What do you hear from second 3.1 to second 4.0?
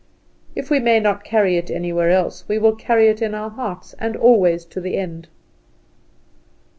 in our hearts,